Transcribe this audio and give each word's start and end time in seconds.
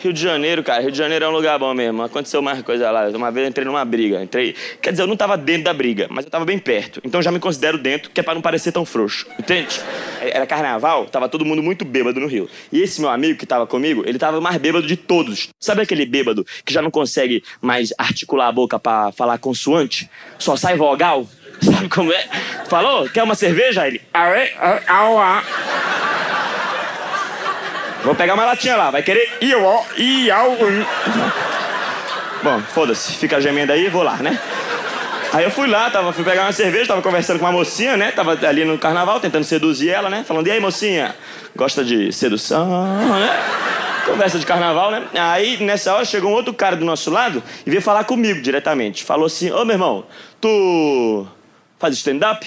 Rio 0.00 0.14
de 0.14 0.20
Janeiro, 0.22 0.62
cara, 0.62 0.80
Rio 0.80 0.90
de 0.90 0.96
Janeiro 0.96 1.26
é 1.26 1.28
um 1.28 1.32
lugar 1.32 1.58
bom 1.58 1.74
mesmo. 1.74 2.02
Aconteceu 2.02 2.40
mais 2.40 2.62
coisa 2.62 2.90
lá. 2.90 3.08
Uma 3.10 3.30
vez 3.30 3.44
eu 3.44 3.50
entrei 3.50 3.66
numa 3.66 3.84
briga. 3.84 4.22
Entrei. 4.22 4.54
Quer 4.80 4.92
dizer, 4.92 5.02
eu 5.02 5.06
não 5.06 5.16
tava 5.16 5.36
dentro 5.36 5.64
da 5.64 5.74
briga, 5.74 6.06
mas 6.10 6.24
eu 6.24 6.30
tava 6.30 6.46
bem 6.46 6.58
perto. 6.58 7.02
Então 7.04 7.20
já 7.20 7.30
me 7.30 7.38
considero 7.38 7.76
dentro, 7.76 8.10
que 8.10 8.18
é 8.18 8.22
pra 8.22 8.34
não 8.34 8.40
parecer 8.40 8.72
tão 8.72 8.86
frouxo. 8.86 9.26
Entende? 9.38 9.78
Era 10.22 10.46
carnaval, 10.46 11.04
tava 11.04 11.28
todo 11.28 11.44
mundo 11.44 11.62
muito 11.62 11.84
bêbado 11.84 12.18
no 12.18 12.26
Rio. 12.26 12.48
E 12.72 12.80
esse 12.80 12.98
meu 12.98 13.10
amigo 13.10 13.38
que 13.38 13.44
tava 13.44 13.66
comigo, 13.66 14.02
ele 14.06 14.18
tava 14.18 14.40
mais 14.40 14.56
bêbado 14.56 14.86
de 14.86 14.96
todos. 14.96 15.50
Sabe 15.60 15.82
aquele 15.82 16.06
bêbado 16.06 16.46
que 16.64 16.72
já 16.72 16.80
não 16.80 16.90
consegue 16.90 17.44
mais 17.60 17.92
articular 17.98 18.48
a 18.48 18.52
boca 18.52 18.78
pra 18.78 19.12
falar 19.12 19.36
consoante? 19.36 20.08
Só 20.38 20.56
sai 20.56 20.78
vogal? 20.78 21.28
Sabe 21.60 21.90
como 21.90 22.10
é? 22.10 22.26
Falou? 22.68 23.06
Quer 23.10 23.22
uma 23.22 23.34
cerveja? 23.34 23.86
Ele. 23.86 24.00
Aê, 24.14 24.50
aê, 24.58 24.80
aua. 24.88 25.42
Vou 28.04 28.14
pegar 28.14 28.34
uma 28.34 28.44
latinha 28.44 28.76
lá, 28.76 28.90
vai 28.90 29.02
querer? 29.02 29.30
Iau, 29.42 29.86
iau. 29.96 30.56
Bom, 32.42 32.60
foda-se, 32.60 33.12
fica 33.12 33.40
gemendo 33.40 33.72
aí, 33.72 33.88
vou 33.88 34.02
lá, 34.02 34.16
né? 34.16 34.38
Aí 35.32 35.44
eu 35.44 35.50
fui 35.50 35.68
lá, 35.68 35.88
tava, 35.90 36.12
fui 36.12 36.24
pegar 36.24 36.42
uma 36.42 36.52
cerveja, 36.52 36.88
tava 36.88 37.02
conversando 37.02 37.38
com 37.38 37.44
uma 37.44 37.52
mocinha, 37.52 37.96
né? 37.96 38.10
Tava 38.10 38.32
ali 38.46 38.64
no 38.64 38.76
carnaval, 38.78 39.20
tentando 39.20 39.44
seduzir 39.44 39.90
ela, 39.90 40.10
né? 40.10 40.24
Falando, 40.26 40.48
e 40.48 40.50
aí, 40.50 40.58
mocinha, 40.58 41.14
gosta 41.54 41.84
de 41.84 42.10
sedução, 42.12 42.66
né? 42.66 43.30
Conversa 44.06 44.38
de 44.40 44.46
carnaval, 44.46 44.90
né? 44.90 45.06
Aí, 45.14 45.62
nessa 45.62 45.94
hora, 45.94 46.04
chegou 46.04 46.30
um 46.30 46.34
outro 46.34 46.52
cara 46.52 46.74
do 46.74 46.84
nosso 46.84 47.10
lado 47.10 47.42
e 47.64 47.70
veio 47.70 47.80
falar 47.82 48.02
comigo 48.04 48.40
diretamente. 48.40 49.04
Falou 49.04 49.26
assim, 49.26 49.52
ô, 49.52 49.64
meu 49.64 49.74
irmão, 49.74 50.04
tu 50.40 51.26
faz 51.78 51.94
stand-up? 51.94 52.44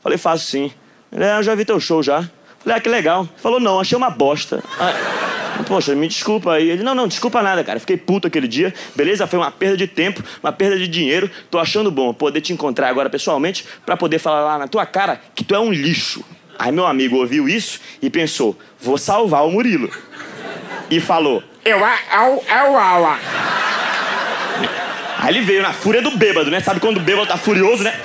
Falei, 0.00 0.16
faço 0.16 0.44
sim. 0.44 0.72
Ele, 1.10 1.24
eu 1.24 1.42
já 1.42 1.54
vi 1.56 1.64
teu 1.64 1.80
show 1.80 2.00
já. 2.00 2.24
Falei, 2.60 2.78
ah, 2.78 2.80
que 2.80 2.88
legal. 2.88 3.28
Falou, 3.36 3.58
não, 3.58 3.80
achei 3.80 3.96
uma 3.96 4.10
bosta. 4.10 4.62
Ah, 4.78 4.92
Poxa, 5.66 5.94
me 5.94 6.08
desculpa 6.08 6.54
aí. 6.54 6.70
Ele, 6.70 6.82
não, 6.82 6.94
não, 6.94 7.06
desculpa 7.06 7.42
nada, 7.42 7.62
cara. 7.62 7.78
Fiquei 7.80 7.96
puto 7.96 8.26
aquele 8.26 8.48
dia. 8.48 8.72
Beleza? 8.94 9.26
Foi 9.26 9.38
uma 9.38 9.50
perda 9.50 9.76
de 9.76 9.86
tempo, 9.86 10.22
uma 10.42 10.52
perda 10.52 10.76
de 10.76 10.88
dinheiro. 10.88 11.30
Tô 11.50 11.58
achando 11.58 11.90
bom 11.90 12.12
poder 12.12 12.40
te 12.40 12.52
encontrar 12.52 12.88
agora 12.88 13.10
pessoalmente 13.10 13.64
para 13.84 13.96
poder 13.96 14.18
falar 14.18 14.42
lá 14.42 14.58
na 14.58 14.68
tua 14.68 14.86
cara 14.86 15.20
que 15.34 15.44
tu 15.44 15.54
é 15.54 15.60
um 15.60 15.72
lixo. 15.72 16.24
Aí 16.58 16.70
meu 16.72 16.86
amigo 16.86 17.16
ouviu 17.16 17.48
isso 17.48 17.80
e 18.02 18.10
pensou, 18.10 18.58
vou 18.80 18.98
salvar 18.98 19.46
o 19.46 19.50
Murilo. 19.50 19.90
E 20.90 21.00
falou, 21.00 21.42
eu, 21.64 21.78
au, 21.84 22.44
au, 22.50 22.76
au. 22.76 23.18
Aí 25.18 25.28
ele 25.28 25.40
veio 25.40 25.62
na 25.62 25.72
fúria 25.72 26.02
do 26.02 26.16
bêbado, 26.16 26.50
né? 26.50 26.60
Sabe 26.60 26.80
quando 26.80 26.96
o 26.96 27.00
bêbado 27.00 27.28
tá 27.28 27.36
furioso, 27.36 27.82
né? 27.82 27.98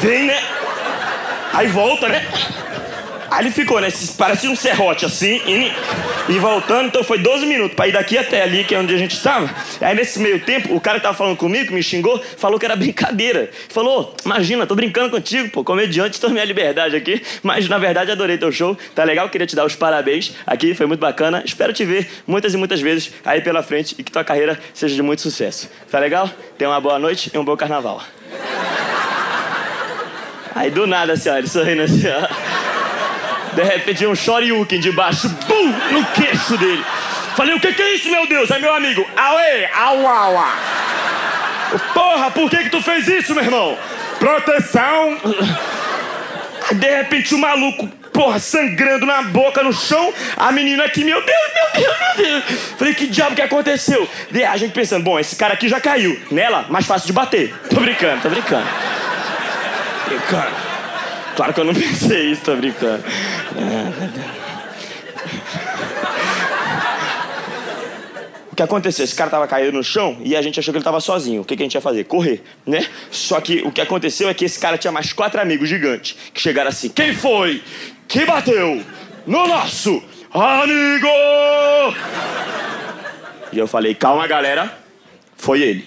Vem, 0.00 0.26
né? 0.26 0.38
Aí 1.52 1.68
volta, 1.68 2.08
né? 2.08 2.26
Aí 3.30 3.44
ele 3.44 3.50
ficou, 3.50 3.80
né? 3.80 3.88
Parecia 4.16 4.50
um 4.50 4.56
serrote 4.56 5.04
assim, 5.04 5.40
e 6.28 6.38
voltando. 6.38 6.88
Então 6.88 7.04
foi 7.04 7.18
12 7.18 7.46
minutos 7.46 7.74
pra 7.74 7.88
ir 7.88 7.92
daqui 7.92 8.16
até 8.16 8.42
ali, 8.42 8.64
que 8.64 8.74
é 8.74 8.78
onde 8.78 8.94
a 8.94 8.98
gente 8.98 9.14
estava. 9.14 9.48
Aí 9.80 9.94
nesse 9.94 10.18
meio 10.18 10.40
tempo, 10.40 10.74
o 10.74 10.80
cara 10.80 10.98
que 10.98 11.02
tava 11.02 11.16
falando 11.16 11.36
comigo, 11.36 11.66
que 11.68 11.74
me 11.74 11.82
xingou, 11.82 12.22
falou 12.36 12.58
que 12.58 12.64
era 12.64 12.76
brincadeira. 12.76 13.50
Falou: 13.68 14.14
Imagina, 14.24 14.66
tô 14.66 14.74
brincando 14.74 15.10
contigo, 15.10 15.50
pô, 15.50 15.62
comediante, 15.62 16.20
tô 16.20 16.28
minha 16.28 16.44
liberdade 16.44 16.96
aqui. 16.96 17.22
Mas 17.42 17.68
na 17.68 17.78
verdade 17.78 18.10
adorei 18.10 18.38
teu 18.38 18.52
show, 18.52 18.76
tá 18.94 19.04
legal? 19.04 19.28
Queria 19.28 19.46
te 19.46 19.56
dar 19.56 19.64
os 19.64 19.74
parabéns 19.74 20.32
aqui, 20.46 20.74
foi 20.74 20.86
muito 20.86 21.00
bacana. 21.00 21.42
Espero 21.44 21.72
te 21.72 21.84
ver 21.84 22.08
muitas 22.26 22.54
e 22.54 22.56
muitas 22.56 22.80
vezes 22.80 23.12
aí 23.24 23.40
pela 23.40 23.62
frente 23.62 23.94
e 23.98 24.02
que 24.02 24.10
tua 24.10 24.24
carreira 24.24 24.58
seja 24.72 24.94
de 24.94 25.02
muito 25.02 25.22
sucesso. 25.22 25.70
Tá 25.90 25.98
legal? 25.98 26.30
Tenha 26.56 26.70
uma 26.70 26.80
boa 26.80 26.98
noite 26.98 27.30
e 27.32 27.38
um 27.38 27.44
bom 27.44 27.56
carnaval. 27.56 28.02
Aí 30.54 30.70
do 30.70 30.86
nada, 30.86 31.14
ó, 31.14 31.36
ele 31.36 31.46
sorrindo 31.46 31.82
assim, 31.82 32.08
ó. 32.08 32.47
De 33.58 33.64
repente 33.64 34.06
um 34.06 34.14
shoryuken 34.14 34.78
de 34.78 34.92
baixo, 34.92 35.28
bum, 35.48 35.74
no 35.90 36.04
queixo 36.12 36.56
dele. 36.56 36.84
Falei, 37.34 37.56
o 37.56 37.60
que, 37.60 37.72
que 37.72 37.82
é 37.82 37.94
isso, 37.96 38.08
meu 38.08 38.24
Deus? 38.24 38.48
É 38.52 38.58
meu 38.60 38.72
amigo. 38.72 39.04
Aue, 39.16 39.66
au, 39.74 40.06
au, 40.06 40.48
Porra, 41.92 42.30
por 42.30 42.48
que 42.48 42.58
que 42.58 42.70
tu 42.70 42.80
fez 42.80 43.08
isso, 43.08 43.34
meu 43.34 43.42
irmão? 43.42 43.76
Proteção. 44.20 45.18
De 46.70 46.88
repente 46.88 47.34
o 47.34 47.38
maluco, 47.38 47.88
porra, 48.12 48.38
sangrando 48.38 49.04
na 49.04 49.22
boca, 49.22 49.60
no 49.60 49.72
chão. 49.72 50.14
A 50.36 50.52
menina 50.52 50.84
aqui, 50.84 51.02
meu 51.02 51.20
Deus, 51.20 51.52
meu 51.52 51.82
Deus, 51.82 51.96
meu 51.98 52.24
Deus. 52.24 52.44
Falei, 52.78 52.94
que 52.94 53.08
diabo 53.08 53.34
que 53.34 53.42
aconteceu? 53.42 54.08
E 54.32 54.44
a 54.44 54.56
gente 54.56 54.70
pensando, 54.70 55.02
bom, 55.02 55.18
esse 55.18 55.34
cara 55.34 55.54
aqui 55.54 55.68
já 55.68 55.80
caiu. 55.80 56.16
Nela, 56.30 56.66
mais 56.68 56.86
fácil 56.86 57.08
de 57.08 57.12
bater. 57.12 57.52
Tô 57.68 57.80
brincando, 57.80 58.22
tô 58.22 58.28
brincando. 58.28 58.68
Brincando. 60.06 60.68
Claro 61.38 61.54
que 61.54 61.60
eu 61.60 61.64
não 61.64 61.74
pensei 61.74 62.32
isso, 62.32 62.42
tô 62.42 62.56
brincando. 62.56 63.04
O 68.50 68.56
que 68.56 68.62
aconteceu? 68.62 69.04
Esse 69.04 69.14
cara 69.14 69.30
tava 69.30 69.46
caído 69.46 69.72
no 69.72 69.84
chão 69.84 70.18
e 70.20 70.34
a 70.36 70.42
gente 70.42 70.58
achou 70.58 70.72
que 70.72 70.78
ele 70.78 70.84
tava 70.84 71.00
sozinho. 71.00 71.42
O 71.42 71.44
que, 71.44 71.56
que 71.56 71.62
a 71.62 71.66
gente 71.66 71.74
ia 71.74 71.80
fazer? 71.80 72.04
Correr, 72.04 72.42
né? 72.66 72.86
Só 73.10 73.40
que 73.40 73.62
o 73.62 73.70
que 73.70 73.80
aconteceu 73.80 74.28
é 74.28 74.34
que 74.34 74.44
esse 74.44 74.58
cara 74.58 74.76
tinha 74.76 74.92
mais 74.92 75.12
quatro 75.12 75.40
amigos 75.40 75.68
gigantes 75.68 76.16
que 76.34 76.40
chegaram 76.40 76.68
assim: 76.68 76.88
Quem 76.88 77.14
foi 77.14 77.62
que 78.08 78.24
bateu 78.24 78.82
no 79.26 79.46
nosso 79.46 80.02
amigo? 80.32 81.06
E 83.52 83.58
eu 83.58 83.68
falei: 83.68 83.94
Calma, 83.94 84.26
galera, 84.26 84.76
foi 85.36 85.62
ele. 85.62 85.86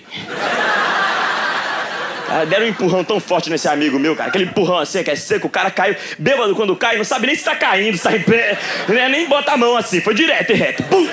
Ah, 2.34 2.46
deram 2.46 2.66
um 2.66 2.70
empurrão 2.70 3.04
tão 3.04 3.20
forte 3.20 3.50
nesse 3.50 3.68
amigo 3.68 4.00
meu, 4.00 4.16
cara. 4.16 4.30
Aquele 4.30 4.46
empurrão 4.46 4.78
assim, 4.78 5.04
que 5.04 5.12
é 5.12 5.16
seco, 5.18 5.48
o 5.48 5.50
cara 5.50 5.70
caiu. 5.70 5.98
Bêbado 6.18 6.56
quando 6.56 6.74
cai, 6.78 6.96
não 6.96 7.04
sabe 7.04 7.28
nem 7.28 7.36
se 7.36 7.44
tá 7.44 7.58
caindo, 7.58 8.00
tá 8.00 8.16
em 8.16 8.22
pé. 8.22 8.58
Né? 8.88 9.10
Nem 9.10 9.28
bota 9.28 9.52
a 9.52 9.58
mão 9.58 9.76
assim, 9.76 10.00
foi 10.00 10.14
direto 10.14 10.52
e 10.52 10.56
reto. 10.56 10.82
Pum! 10.84 11.06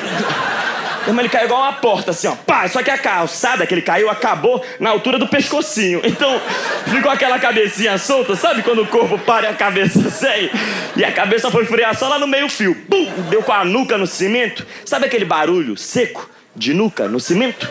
Mas 1.08 1.18
ele 1.18 1.28
caiu 1.28 1.46
igual 1.46 1.62
uma 1.62 1.72
porta, 1.72 2.12
assim, 2.12 2.28
ó. 2.28 2.36
Pá, 2.36 2.68
só 2.68 2.82
que 2.84 2.90
a 2.90 2.98
calçada 2.98 3.66
que 3.66 3.74
ele 3.74 3.82
caiu 3.82 4.08
acabou 4.08 4.64
na 4.78 4.90
altura 4.90 5.18
do 5.18 5.26
pescocinho. 5.26 6.02
Então, 6.04 6.40
ficou 6.86 7.10
aquela 7.10 7.38
cabecinha 7.40 7.98
solta, 7.98 8.36
sabe 8.36 8.62
quando 8.62 8.82
o 8.82 8.86
corpo 8.86 9.18
para 9.18 9.48
e 9.48 9.50
a 9.50 9.54
cabeça 9.54 10.08
sai? 10.10 10.50
E 10.96 11.04
a 11.04 11.10
cabeça 11.10 11.50
foi 11.50 11.64
frear 11.64 11.96
só 11.98 12.08
lá 12.08 12.18
no 12.18 12.28
meio 12.28 12.48
fio. 12.48 12.74
Pum! 12.88 13.06
Deu 13.28 13.42
com 13.42 13.52
a 13.52 13.64
nuca 13.64 13.98
no 13.98 14.06
cimento. 14.06 14.64
Sabe 14.84 15.06
aquele 15.06 15.24
barulho 15.24 15.76
seco 15.76 16.30
de 16.54 16.72
nuca 16.72 17.08
no 17.08 17.18
cimento? 17.18 17.68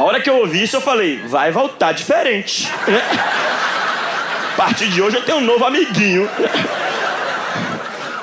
A 0.00 0.02
hora 0.02 0.18
que 0.18 0.30
eu 0.30 0.38
ouvi 0.38 0.62
isso, 0.62 0.78
eu 0.78 0.80
falei, 0.80 1.20
vai 1.26 1.52
voltar 1.52 1.92
diferente. 1.92 2.72
A 4.54 4.56
partir 4.56 4.88
de 4.88 5.02
hoje 5.02 5.16
eu 5.16 5.22
tenho 5.26 5.36
um 5.36 5.42
novo 5.42 5.62
amiguinho. 5.62 6.26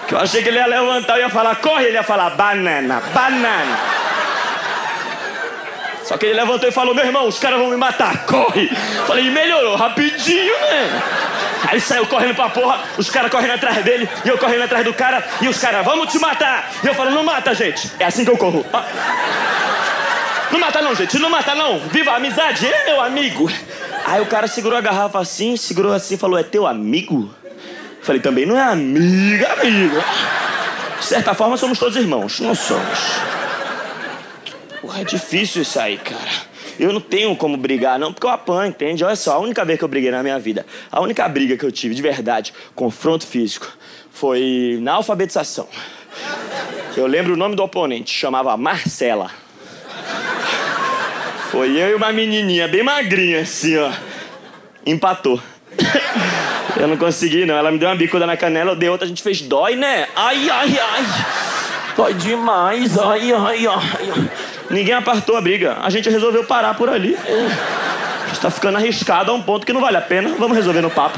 Que 0.07 0.15
eu 0.15 0.17
achei 0.17 0.41
que 0.41 0.49
ele 0.49 0.57
ia 0.57 0.65
levantar 0.65 1.19
e 1.19 1.21
ia 1.21 1.29
falar, 1.29 1.55
corre, 1.57 1.85
ele 1.85 1.93
ia 1.93 2.01
falar, 2.01 2.31
banana, 2.31 2.99
banana. 3.13 3.77
Só 6.03 6.17
que 6.17 6.25
ele 6.25 6.33
levantou 6.33 6.67
e 6.67 6.71
falou, 6.71 6.95
meu 6.95 7.05
irmão, 7.05 7.27
os 7.27 7.37
caras 7.37 7.59
vão 7.59 7.69
me 7.69 7.77
matar, 7.77 8.25
corre. 8.25 8.69
Falei, 9.05 9.29
melhorou 9.29 9.75
rapidinho, 9.75 10.59
né? 10.59 11.01
Aí 11.67 11.79
saiu 11.79 12.07
correndo 12.07 12.33
pra 12.33 12.49
porra, 12.49 12.79
os 12.97 13.07
caras 13.11 13.29
correndo 13.29 13.53
atrás 13.53 13.83
dele, 13.83 14.09
e 14.25 14.29
eu 14.29 14.39
correndo 14.39 14.63
atrás 14.63 14.83
do 14.83 14.95
cara, 14.95 15.23
e 15.39 15.47
os 15.47 15.59
caras, 15.59 15.85
vamos 15.85 16.11
te 16.11 16.17
matar. 16.17 16.71
E 16.83 16.87
eu 16.87 16.95
falo, 16.95 17.11
não 17.11 17.23
mata, 17.23 17.53
gente. 17.53 17.91
É 17.99 18.05
assim 18.05 18.25
que 18.25 18.31
eu 18.31 18.37
corro. 18.37 18.65
Não 20.51 20.59
mata 20.59 20.81
não, 20.81 20.95
gente, 20.95 21.19
não 21.19 21.29
mata 21.29 21.53
não. 21.55 21.79
Viva 21.89 22.11
a 22.11 22.15
amizade, 22.15 22.65
é 22.65 22.85
meu 22.85 23.01
amigo. 23.01 23.49
Aí 24.05 24.21
o 24.21 24.25
cara 24.25 24.47
segurou 24.47 24.77
a 24.77 24.81
garrafa 24.81 25.19
assim, 25.19 25.57
segurou 25.57 25.93
assim 25.93 26.15
e 26.15 26.17
falou, 26.17 26.37
é 26.37 26.43
teu 26.43 26.65
amigo? 26.65 27.33
Falei, 28.01 28.21
também 28.21 28.45
não 28.45 28.57
é 28.57 28.61
amigo, 28.61 29.43
é 29.43 29.51
amigo. 29.51 29.97
De 30.99 31.05
certa 31.05 31.33
forma 31.33 31.57
somos 31.57 31.77
todos 31.77 31.97
irmãos, 31.97 32.39
não 32.39 32.55
somos. 32.55 32.99
Porra, 34.81 35.01
é 35.01 35.03
difícil 35.03 35.61
isso 35.61 35.79
aí, 35.79 35.97
cara. 35.97 36.47
Eu 36.79 36.93
não 36.93 37.01
tenho 37.01 37.35
como 37.35 37.57
brigar, 37.57 37.99
não, 37.99 38.13
porque 38.13 38.25
eu 38.25 38.31
apanho, 38.31 38.69
entende? 38.69 39.03
Olha 39.03 39.15
só, 39.15 39.33
a 39.33 39.39
única 39.39 39.65
vez 39.65 39.77
que 39.77 39.83
eu 39.83 39.89
briguei 39.89 40.11
na 40.11 40.21
minha 40.21 40.39
vida, 40.39 40.65
a 40.91 41.01
única 41.01 41.27
briga 41.27 41.57
que 41.57 41.65
eu 41.65 41.71
tive 41.71 41.95
de 41.95 42.01
verdade, 42.01 42.53
confronto 42.75 43.25
físico, 43.25 43.67
foi 44.11 44.77
na 44.81 44.93
alfabetização. 44.93 45.67
Eu 46.95 47.07
lembro 47.07 47.33
o 47.33 47.37
nome 47.37 47.55
do 47.55 47.63
oponente, 47.63 48.13
chamava 48.13 48.55
Marcela. 48.55 49.31
Foi 51.51 51.71
eu 51.77 51.89
e 51.91 51.95
uma 51.95 52.11
menininha 52.11 52.67
bem 52.67 52.83
magrinha, 52.83 53.41
assim, 53.41 53.77
ó. 53.77 53.91
Empatou. 54.85 55.41
Eu 56.79 56.87
não 56.87 56.97
consegui, 56.97 57.45
não. 57.45 57.55
Ela 57.55 57.71
me 57.71 57.79
deu 57.79 57.89
uma 57.89 57.95
bicuda 57.95 58.27
na 58.27 58.37
canela, 58.37 58.71
eu 58.71 58.75
dei 58.75 58.87
outra, 58.87 59.05
a 59.05 59.07
gente 59.07 59.23
fez 59.23 59.41
dói, 59.41 59.75
né? 59.75 60.07
Ai, 60.15 60.47
ai, 60.47 60.79
ai. 60.79 61.05
Dói 61.95 62.13
demais, 62.13 62.95
ai, 62.99 63.33
ai, 63.33 63.65
ai. 63.65 64.29
Ninguém 64.69 64.93
apartou 64.93 65.35
a 65.35 65.41
briga. 65.41 65.77
A 65.81 65.89
gente 65.89 66.07
resolveu 66.07 66.43
parar 66.43 66.75
por 66.75 66.87
ali. 66.87 67.17
Está 68.31 68.51
ficando 68.51 68.77
arriscado 68.77 69.31
a 69.31 69.33
um 69.33 69.41
ponto 69.41 69.65
que 69.65 69.73
não 69.73 69.81
vale 69.81 69.97
a 69.97 70.01
pena. 70.01 70.35
Vamos 70.37 70.55
resolver 70.55 70.81
no 70.81 70.91
papo. 70.91 71.17